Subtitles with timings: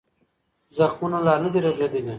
[0.77, 2.09] زخمونه لا نه دي رغېدلي.